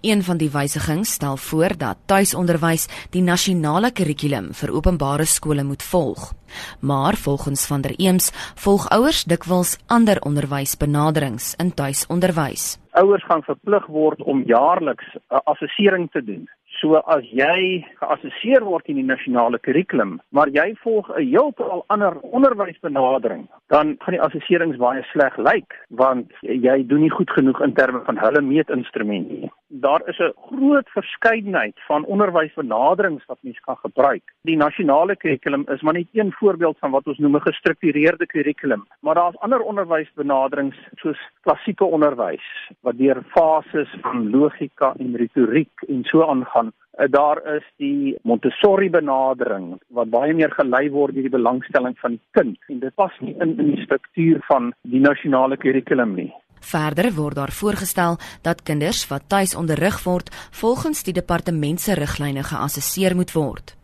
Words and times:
Een 0.00 0.22
van 0.22 0.36
die 0.38 0.50
wysigings 0.50 1.12
stel 1.12 1.36
voor 1.36 1.72
dat 1.78 1.96
tuisonderwys 2.06 2.84
die 3.10 3.22
nasionale 3.22 3.90
kurrikulum 3.90 4.52
vir 4.54 4.70
openbare 4.70 5.24
skole 5.26 5.64
moet 5.64 5.82
volg. 5.82 6.32
Maar 6.80 7.16
volgens 7.16 7.66
van 7.66 7.80
der 7.80 7.94
Eems 7.96 8.30
volg 8.54 8.88
ouers 8.94 9.24
dikwels 9.24 9.78
ander 9.86 10.20
onderwysbenaderings 10.22 11.54
in 11.58 11.74
tuisonderwys. 11.74 12.78
Ouers 12.90 13.24
gaan 13.24 13.42
verplig 13.42 13.86
word 13.86 14.22
om 14.22 14.42
jaarliks 14.46 15.06
'n 15.14 15.42
assessering 15.44 16.10
te 16.10 16.24
doen 16.24 16.48
So 16.78 16.94
as 17.10 17.26
jy 17.34 17.82
geassesseer 17.98 18.62
word 18.62 18.86
in 18.90 19.00
die 19.00 19.06
nasionale 19.06 19.58
kurrikulum, 19.58 20.18
maar 20.30 20.50
jy 20.54 20.76
volg 20.84 21.08
'n 21.10 21.26
heeltemal 21.26 21.82
ander 21.88 22.20
onderwysbenadering, 22.22 23.48
dan 23.66 23.96
gaan 23.98 24.14
die 24.14 24.22
assesserings 24.22 24.78
baie 24.78 25.02
sleg 25.12 25.36
lyk, 25.38 25.74
want 25.90 26.30
jy 26.42 26.86
doen 26.86 27.00
nie 27.00 27.10
goed 27.10 27.30
genoeg 27.30 27.60
in 27.62 27.74
terme 27.74 28.00
van 28.04 28.18
hulle 28.18 28.42
meetinstrumente 28.42 29.32
nie. 29.32 29.50
Daar 29.70 30.02
is 30.08 30.18
'n 30.18 30.32
groot 30.46 30.88
verskeidenheid 30.88 31.80
van 31.86 32.04
onderwysbenaderings 32.04 33.24
wat 33.26 33.38
mens 33.40 33.60
kan 33.60 33.76
gebruik. 33.76 34.22
Die 34.42 34.56
nasionale 34.56 35.16
kurrikulum 35.16 35.64
is 35.68 35.80
maar 35.80 35.92
net 35.92 36.08
een 36.12 36.32
voorbeeld 36.32 36.78
van 36.78 36.90
wat 36.90 37.06
ons 37.06 37.18
noem 37.18 37.36
'n 37.36 37.48
gestruktureerde 37.50 38.26
kurrikulum, 38.26 38.86
maar 39.00 39.14
daar's 39.14 39.36
ander 39.36 39.60
onderwysbenaderings 39.60 40.76
soos 40.94 41.18
klassieke 41.40 41.84
onderwys 41.84 42.70
wat 42.80 42.98
deur 42.98 43.22
fases 43.28 43.96
van 44.00 44.30
logika 44.30 44.94
en 44.98 45.16
retoriek 45.16 45.82
en 45.88 46.04
so 46.04 46.22
aangaan 46.22 46.72
Eh, 46.98 47.06
daar 47.10 47.54
is 47.56 47.62
die 47.76 48.16
Montessori 48.22 48.90
benadering 48.90 49.76
wat 49.86 50.10
baie 50.10 50.34
meer 50.34 50.50
gelei 50.50 50.88
word 50.90 51.14
deur 51.14 51.28
die 51.28 51.30
belangstelling 51.30 51.94
van 52.02 52.16
die 52.16 52.24
kind 52.34 52.58
en 52.74 52.80
dit 52.82 52.94
pas 52.98 53.14
nie 53.22 53.36
in 53.38 53.52
in 53.54 53.68
die 53.70 53.84
struktuur 53.84 54.40
van 54.48 54.72
die 54.82 55.02
nasionale 55.04 55.56
kurrikulum 55.62 56.16
nie. 56.18 56.32
Verder 56.60 57.14
word 57.14 57.34
daar 57.34 57.52
voorgestel 57.52 58.18
dat 58.42 58.62
kinders 58.62 59.06
wat 59.08 59.28
tuis 59.28 59.54
onderrig 59.54 60.02
word, 60.04 60.30
volgens 60.50 61.02
die 61.02 61.12
departement 61.12 61.80
se 61.80 61.94
riglyne 61.94 62.42
geassesseer 62.42 63.16
moet 63.16 63.32
word. 63.32 63.74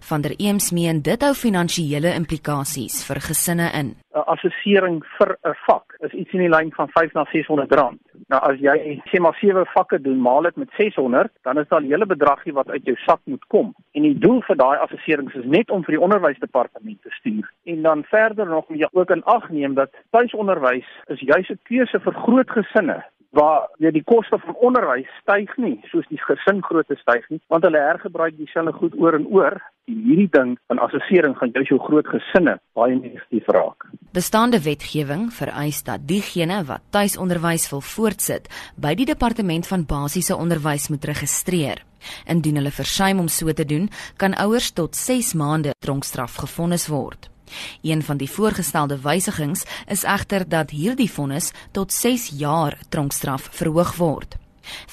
Van 0.00 0.20
der 0.20 0.34
Eems 0.38 0.70
meen 0.70 1.02
dit 1.02 1.22
hou 1.22 1.34
finansiële 1.34 2.14
implikasies 2.14 3.02
vir 3.08 3.20
gesinne 3.20 3.70
in. 3.80 3.94
'n 4.14 4.24
Assessering 4.34 5.02
vir 5.18 5.36
'n 5.44 5.54
vak 5.66 5.96
is 6.00 6.12
iets 6.12 6.32
in 6.32 6.40
die 6.40 6.48
lyn 6.48 6.70
van 6.72 6.88
5 6.88 7.12
na 7.12 7.24
600 7.32 7.72
rand. 7.72 8.00
Nou 8.32 8.40
as 8.40 8.60
jy 8.60 9.00
sê 9.10 9.20
maar 9.20 9.36
sewe 9.40 9.64
vakke 9.74 10.00
doen, 10.00 10.20
maal 10.20 10.42
dit 10.48 10.56
met 10.56 10.70
600, 10.78 11.32
dan 11.42 11.58
is 11.58 11.68
daar 11.68 11.82
'n 11.82 11.90
hele 11.90 12.06
bedragie 12.06 12.52
wat 12.52 12.70
uit 12.70 12.84
jou 12.84 12.96
sak 12.96 13.20
moet 13.24 13.44
kom. 13.46 13.74
En 13.92 14.02
die 14.02 14.18
doel 14.18 14.40
vir 14.42 14.56
daai 14.56 14.78
assesserings 14.78 15.34
is 15.34 15.44
net 15.44 15.70
om 15.70 15.84
vir 15.84 15.94
die 15.94 16.04
onderwysdepartement 16.04 17.02
te 17.02 17.10
stuur. 17.10 17.52
En 17.64 17.82
dan 17.82 18.04
verder 18.04 18.46
nog 18.46 18.68
moet 18.68 18.78
jy 18.78 18.88
ook 18.92 19.10
in 19.10 19.24
ag 19.24 19.50
neem 19.50 19.74
dat 19.74 19.90
tuisonderwys 20.10 20.88
is 21.06 21.20
juis 21.20 21.50
'n 21.50 21.58
keuse 21.62 22.00
vir 22.00 22.12
groot 22.12 22.50
gesinne 22.50 23.04
waar 23.34 23.68
jy 23.82 23.90
die 23.90 24.04
koste 24.06 24.38
van 24.38 24.54
onderwys 24.54 25.10
styg 25.22 25.56
nie 25.56 25.80
soos 25.90 26.06
die 26.08 26.20
gesingrootte 26.22 26.96
styg 27.00 27.26
nie 27.32 27.40
want 27.52 27.66
hulle 27.66 27.82
hergebruik 27.82 28.36
dieselfde 28.36 28.72
goed 28.72 28.94
oor 29.00 29.18
en 29.18 29.26
oor 29.26 29.58
hierdie 29.90 30.28
ding 30.32 30.54
van 30.68 30.80
assessering 30.80 31.36
gaan 31.36 31.52
jou 31.68 31.78
groot 31.86 32.06
gesinne 32.08 32.58
baie 32.76 32.96
negatief 32.96 33.48
raak. 33.52 33.88
Bestaande 34.14 34.60
wetgewing 34.62 35.30
vereis 35.32 35.82
dat 35.82 36.06
diegene 36.08 36.62
wat 36.64 36.82
tuisonderwys 36.90 37.68
wil 37.70 37.80
voortsit 37.80 38.48
by 38.76 38.94
die 38.94 39.06
departement 39.06 39.66
van 39.66 39.84
basiese 39.84 40.36
onderwys 40.36 40.88
moet 40.88 41.04
registreer. 41.04 41.82
Indien 42.28 42.56
hulle 42.60 42.70
versuim 42.70 43.18
om 43.18 43.28
so 43.28 43.52
te 43.52 43.64
doen, 43.64 43.88
kan 44.16 44.36
ouers 44.36 44.72
tot 44.72 44.96
6 44.96 45.34
maande 45.34 45.72
tronkstraf 45.80 46.36
gefonnis 46.36 46.88
word. 46.88 47.30
Een 47.82 48.02
van 48.02 48.16
die 48.16 48.30
voorgestelde 48.30 48.98
wysigings 49.00 49.64
is 49.88 50.04
egter 50.04 50.48
dat 50.48 50.70
hierdie 50.70 51.10
vonnis 51.10 51.52
tot 51.72 51.92
6 51.92 52.30
jaar 52.38 52.78
tronkstraf 52.88 53.48
verhoog 53.52 53.96
word. 53.96 54.36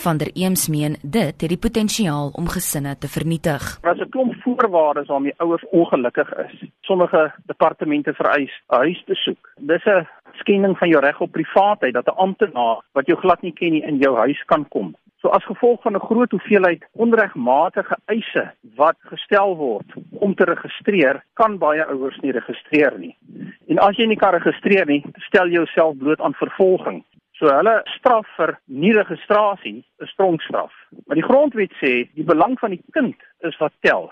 Van 0.03 0.17
der 0.17 0.31
Eems 0.33 0.67
meen 0.67 0.97
dit 1.01 1.41
het 1.41 1.49
die 1.49 1.57
potensiaal 1.57 2.29
om 2.33 2.47
gesinne 2.47 2.97
te 2.97 3.07
vernietig. 3.07 3.79
Daar 3.81 3.95
is 3.95 4.01
'n 4.01 4.09
klomp 4.09 4.33
voorwaardes 4.43 5.07
waarmee 5.07 5.33
ouers 5.37 5.65
ongelukkig 5.69 6.33
is. 6.33 6.69
Sommige 6.81 7.33
departemente 7.45 8.13
vereis 8.13 8.61
'n 8.69 8.75
huisbesoek. 8.75 9.49
Dis 9.59 9.85
'n 9.85 10.07
skending 10.33 10.77
van 10.77 10.89
jou 10.89 11.01
reg 11.05 11.19
op 11.19 11.31
privaatheid 11.31 11.93
dat 11.93 12.07
'n 12.07 12.17
amptenaar 12.25 12.81
wat 12.91 13.05
jou 13.05 13.19
glad 13.19 13.41
nie 13.41 13.53
ken 13.53 13.71
nie 13.71 13.83
in 13.83 13.97
jou 13.97 14.17
huis 14.17 14.43
kan 14.45 14.67
kom. 14.67 14.95
So 15.21 15.29
as 15.29 15.45
gevolg 15.45 15.81
van 15.81 15.95
'n 15.95 16.07
groot 16.09 16.31
hoeveelheid 16.31 16.85
onregmatige 16.91 17.97
eise 18.05 18.53
wat 18.75 18.95
gestel 18.99 19.55
word 19.57 19.93
om 20.11 20.35
te 20.35 20.43
registreer, 20.43 21.23
kan 21.33 21.57
baie 21.57 21.85
ouers 21.85 22.17
nie 22.19 22.31
registreer 22.31 22.99
nie. 22.99 23.17
En 23.67 23.77
as 23.77 23.95
jy 23.95 24.05
nie 24.05 24.17
kan 24.17 24.33
registreer 24.33 24.85
nie, 24.85 25.05
stel 25.15 25.47
jouself 25.47 25.97
bloot 25.97 26.21
aan 26.21 26.33
vervolging. 26.33 27.03
So 27.41 27.49
hulle 27.49 27.79
straf 27.95 28.27
vir 28.37 28.51
nie 28.69 28.91
registrasie 28.93 29.79
is 30.05 30.11
tronkstraf. 30.13 30.69
Maar 31.07 31.17
die 31.17 31.25
grondwet 31.25 31.71
sê 31.79 31.93
die 32.13 32.25
belang 32.27 32.53
van 32.61 32.75
die 32.75 32.83
kind 32.93 33.17
is 33.47 33.57
wat 33.57 33.73
tel. 33.81 34.11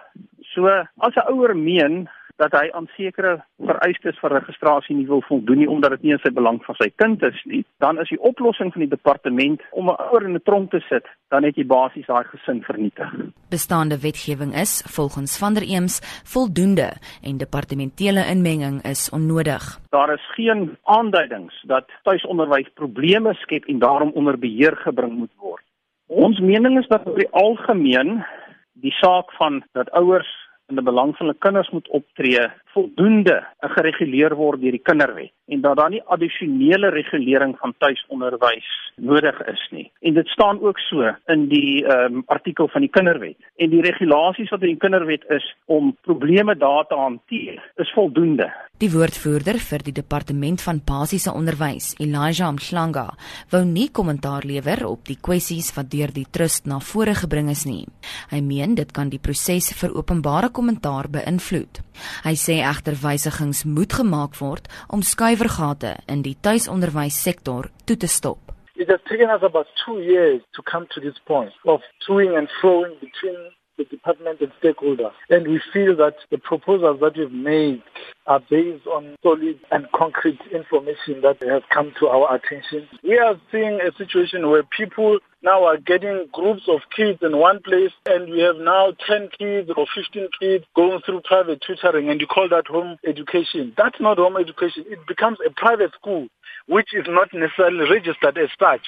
So 0.56 0.66
as 0.66 1.13
'n 1.13 1.29
ouer 1.29 1.53
meen 1.53 2.09
dat 2.40 2.56
hy 2.56 2.70
aan 2.72 2.88
sekere 2.96 3.38
vereistes 3.68 4.20
vir 4.22 4.34
registrasie 4.38 4.96
nie 4.96 5.08
wil 5.10 5.22
voldoen 5.28 5.60
nie 5.62 5.70
omdat 5.70 5.98
dit 5.98 6.08
nie 6.08 6.14
in 6.16 6.22
sy 6.24 6.32
belang 6.36 6.62
van 6.64 6.78
sy 6.80 6.88
kind 7.02 7.24
is 7.28 7.40
nie, 7.52 7.62
dan 7.84 8.00
is 8.00 8.12
die 8.14 8.20
oplossing 8.32 8.72
van 8.74 8.86
die 8.86 8.92
departement 8.92 9.64
om 9.72 9.92
'n 9.92 10.00
ouer 10.10 10.28
in 10.28 10.36
'n 10.36 10.46
tronk 10.50 10.72
te 10.72 10.82
sit, 10.90 11.06
dan 11.30 11.44
het 11.44 11.56
jy 11.56 11.66
basies 11.66 12.08
daai 12.08 12.24
gesin 12.24 12.64
vernietig. 12.64 13.12
Bestaande 13.50 14.00
wetgewing 14.00 14.54
is 14.56 14.84
volgens 14.88 15.38
Van 15.38 15.54
der 15.54 15.64
Eems 15.64 16.00
voldoende 16.24 16.90
en 17.24 17.38
departementele 17.38 18.24
inmenging 18.26 18.84
is 18.84 19.10
onnodig. 19.10 19.80
Daar 19.90 20.14
is 20.14 20.26
geen 20.36 20.78
aanduidings 20.84 21.64
dat 21.68 21.86
tuisonderwys 22.04 22.70
probleme 22.74 23.34
skep 23.34 23.66
en 23.66 23.80
daarom 23.80 24.12
onder 24.14 24.40
beheer 24.40 24.76
gebring 24.76 25.14
moet 25.14 25.36
word. 25.38 25.64
Ons 26.08 26.40
mening 26.40 26.80
is 26.80 26.88
dat 26.88 27.08
oor 27.08 27.18
die 27.18 27.32
algemeen 27.32 28.26
die 28.74 28.92
saak 28.92 29.32
van 29.32 29.64
dat 29.72 29.92
ouers 29.92 30.49
in 30.69 30.78
die 30.78 30.85
belang 30.85 31.16
van 31.18 31.25
hulle 31.25 31.38
kinders 31.46 31.69
moet 31.74 31.90
optree 31.90 32.47
voldoende 32.74 33.40
gereguleer 33.75 34.35
word 34.35 34.62
deur 34.62 34.78
die 34.78 34.85
kinderwet 34.85 35.34
en 35.50 35.62
dat 35.62 35.78
daar 35.78 35.90
nie 35.90 36.03
addisionele 36.06 36.90
regulering 36.94 37.56
van 37.57 37.74
tuisonderwys 37.78 38.69
nodig 38.96 39.40
is 39.47 39.62
nie. 39.72 39.91
En 40.06 40.13
dit 40.13 40.28
staan 40.28 40.62
ook 40.62 40.79
so 40.79 41.13
in 41.34 41.47
die 41.50 41.85
ehm 41.85 42.19
um, 42.19 42.24
artikel 42.28 42.68
van 42.68 42.81
die 42.81 42.90
kinderwet. 42.90 43.38
En 43.56 43.69
die 43.69 43.81
regulasies 43.81 44.50
wat 44.50 44.62
in 44.62 44.75
die 44.75 44.81
kinderwet 44.84 45.25
is 45.29 45.46
om 45.66 45.96
probleme 46.02 46.56
daar 46.58 46.85
te 46.88 46.96
hanteer, 46.96 47.72
is 47.75 47.91
voldoende. 47.96 48.50
Die 48.79 48.91
woordvoerder 48.91 49.58
vir 49.59 49.84
die 49.84 49.94
departement 49.94 50.62
van 50.62 50.81
basiese 50.85 51.34
onderwys, 51.34 51.96
Elijah 52.00 52.53
Mhlanga, 52.56 53.08
wou 53.52 53.63
nie 53.66 53.90
kommentaar 53.91 54.46
lewer 54.47 54.85
op 54.88 55.06
die 55.08 55.18
kwessies 55.22 55.74
wat 55.75 55.90
deur 55.91 56.13
die 56.16 56.28
trust 56.31 56.66
na 56.66 56.79
vore 56.79 57.16
gebring 57.16 57.50
is 57.50 57.66
nie. 57.66 57.85
Hy 58.31 58.41
meen 58.41 58.75
dit 58.75 58.91
kan 58.91 59.09
die 59.09 59.19
proses 59.19 59.74
vir 59.81 59.96
openbare 59.97 60.50
kommentaar 60.50 61.09
beïnvloed. 61.12 61.81
Hy 62.24 62.35
sê 62.40 62.59
egter 62.62 62.96
wysigings 63.02 63.64
moet 63.64 63.94
gemaak 63.94 64.38
word 64.40 64.68
om 64.88 65.02
skuiwergate 65.02 65.96
in 66.08 66.22
die 66.22 66.38
tuisonderwyssektor 66.42 67.70
toe 67.86 67.97
te 67.97 68.08
stop. 68.08 68.40
It 68.75 68.88
has 68.88 69.02
taken 69.09 69.30
us 69.30 69.44
about 69.44 69.68
2 69.86 70.02
years 70.02 70.42
to 70.56 70.62
come 70.64 70.86
to 70.94 71.02
this 71.02 71.20
point 71.25 71.52
of 71.64 71.81
toing 72.08 72.38
and 72.38 72.47
froing 72.62 72.96
between 73.00 73.40
the 73.79 73.85
department 73.85 74.41
and 74.41 74.51
stakeholders. 74.62 75.13
And 75.29 75.47
we 75.47 75.62
feel 75.73 75.95
that 75.95 76.16
the 76.29 76.38
proposals 76.38 77.00
that 77.00 77.17
we've 77.17 77.31
made 77.31 77.81
are 78.28 78.41
based 78.50 78.85
on 78.85 79.16
solid 79.23 79.59
and 79.72 79.88
concrete 79.95 80.40
information 80.51 81.22
that 81.22 81.41
has 81.41 81.63
come 81.73 81.94
to 82.00 82.07
our 82.07 82.35
attention. 82.35 82.88
We 83.03 83.17
are 83.17 83.40
seeing 83.51 83.79
a 83.81 83.91
situation 83.97 84.50
where 84.50 84.63
people 84.63 85.19
now 85.41 85.63
are 85.63 85.78
getting 85.78 86.28
groups 86.34 86.63
of 86.67 86.81
kids 86.95 87.19
in 87.22 87.38
one 87.38 87.62
place 87.63 87.91
and 88.06 88.29
we 88.29 88.41
have 88.41 88.57
now 88.57 88.91
10 89.07 89.29
kids 89.40 89.72
or 89.75 89.88
15 89.96 90.28
kids 90.40 90.66
going 90.75 91.00
through 91.06 91.22
private 91.23 91.63
tutoring 91.66 92.09
and 92.09 92.19
you 92.19 92.28
call 92.28 92.50
that 92.50 92.67
home 92.67 92.97
education. 93.07 93.73
That's 93.78 94.00
not 94.01 94.17
home 94.17 94.35
education. 94.35 94.84
It 94.88 95.00
becomes 95.07 95.38
a 95.46 95.50
private 95.51 95.94
school 95.94 96.28
which 96.67 96.94
is 96.94 97.06
not 97.07 97.29
necessarily 97.34 97.90
registered 97.90 98.38
as 98.38 98.50
such. 98.59 98.81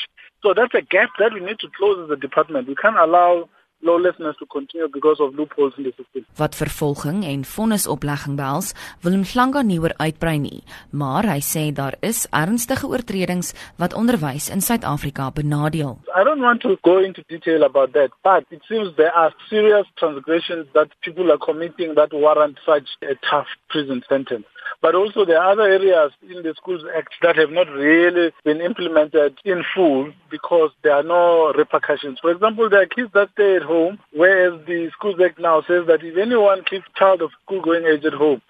So 0.43 0.53
that's 0.55 0.73
a 0.75 0.81
gap 0.81 1.09
that 1.19 1.33
we 1.33 1.39
need 1.39 1.59
to 1.59 1.67
close 1.77 2.03
as 2.03 2.11
a 2.11 2.19
department. 2.19 2.67
We 2.67 2.75
can't 2.75 2.97
allow 2.97 3.49
lawlessness 3.81 4.37
to 4.37 4.45
continue 4.45 4.87
because 4.89 5.19
of 5.19 5.35
loopholes 5.35 5.73
in 5.77 5.83
the 5.83 5.93
system. 5.97 6.25
Wat 6.37 6.55
vervolging 6.55 7.23
en 7.25 7.43
vonnisoplegging 7.45 8.35
behels, 8.35 8.73
Willem 9.01 9.23
Glanga 9.25 9.61
nie 9.61 9.79
oor 9.81 9.93
uitbrei 9.97 10.37
nie, 10.39 10.61
maar 10.91 11.27
hy 11.29 11.39
sê 11.45 11.67
daar 11.75 11.97
is 12.01 12.25
ernstige 12.31 12.87
oortredings 12.87 13.53
wat 13.81 13.95
onderwys 13.97 14.49
in 14.53 14.61
Suid-Afrika 14.61 15.31
benadeel. 15.31 15.97
I 16.15 16.23
don't 16.23 16.41
want 16.41 16.61
to 16.61 16.77
go 16.83 16.99
into 16.99 17.23
detail 17.27 17.63
about 17.63 17.93
that, 17.93 18.11
but 18.23 18.45
it 18.49 18.61
seems 18.67 18.95
there 18.95 19.13
are 19.13 19.33
serious 19.49 19.87
transgressions 19.95 20.67
that 20.73 20.89
people 21.01 21.31
are 21.31 21.41
committing 21.41 21.95
that 21.95 22.13
warrant 22.13 22.59
such 22.65 22.97
a 23.01 23.15
tough 23.29 23.47
prison 23.69 24.03
sentence. 24.07 24.45
But 24.81 24.95
also 24.95 25.25
there 25.25 25.39
are 25.39 25.51
other 25.51 25.63
areas 25.63 26.11
in 26.23 26.41
the 26.41 26.55
Schools 26.57 26.83
Act 26.97 27.13
that 27.21 27.35
have 27.35 27.51
not 27.51 27.69
really 27.69 28.31
been 28.43 28.61
implemented 28.61 29.37
in 29.45 29.63
full 29.75 30.11
because 30.29 30.71
there 30.83 30.93
are 30.93 31.03
no 31.03 31.53
repercussions. 31.53 32.19
For 32.19 32.31
example, 32.31 32.67
there 32.69 32.81
are 32.81 32.87
kids 32.87 33.11
that 33.13 33.29
stay 33.33 33.57
at 33.57 33.61
home, 33.61 33.99
whereas 34.11 34.59
the 34.65 34.89
Schools 34.97 35.19
Act 35.23 35.39
now 35.39 35.61
says 35.61 35.85
that 35.87 36.03
if 36.03 36.17
anyone 36.17 36.63
keeps 36.63 36.85
child 36.95 37.21
of 37.21 37.29
school 37.43 37.61
going 37.61 37.85
age 37.85 38.05
at 38.05 38.13
home, 38.13 38.41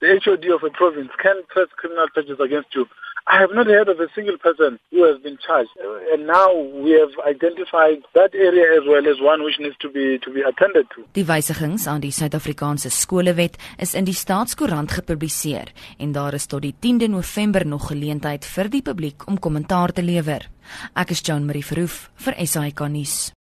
the 0.00 0.20
HOD 0.24 0.44
of 0.46 0.62
a 0.62 0.70
province 0.70 1.10
can 1.20 1.42
press 1.48 1.68
criminal 1.76 2.06
charges 2.14 2.38
against 2.40 2.74
you 2.74 2.86
I 3.26 3.38
have 3.40 3.54
not 3.54 3.66
heard 3.66 3.88
of 3.88 4.00
a 4.00 4.08
single 4.14 4.38
person 4.38 4.78
who 4.90 5.04
has 5.04 5.18
been 5.22 5.38
charged. 5.38 5.70
And 6.12 6.26
now 6.26 6.50
we 6.54 6.92
have 7.00 7.12
identified 7.26 8.02
that 8.14 8.34
area 8.34 8.66
as 8.78 8.84
well 8.86 9.06
as 9.06 9.20
one 9.20 9.44
which 9.44 9.58
needs 9.58 9.76
to 9.80 9.90
be 9.90 10.18
to 10.18 10.30
be 10.32 10.42
attended 10.42 10.86
to. 10.94 11.04
Die 11.12 11.26
wysigings 11.26 11.86
aan 11.86 12.00
die 12.00 12.12
Suid-Afrikaanse 12.14 12.90
skolewet 12.90 13.58
is 13.78 13.94
in 13.94 14.08
die 14.08 14.16
Staatskoerant 14.16 14.92
gepubliseer 14.92 15.72
en 15.98 16.12
daar 16.12 16.34
is 16.34 16.46
tot 16.46 16.62
die 16.62 16.74
10de 16.74 17.10
November 17.10 17.66
nog 17.66 17.90
geleentheid 17.92 18.44
vir 18.44 18.70
die 18.70 18.82
publiek 18.82 19.26
om 19.28 19.38
kommentaar 19.38 19.92
te 19.92 20.02
lewer. 20.02 20.48
Ek 20.94 21.10
is 21.10 21.22
Jean 21.26 21.46
Marie 21.46 21.66
Verhoef 21.66 22.08
vir 22.24 22.38
SAK 22.46 22.88
nuus. 22.88 23.30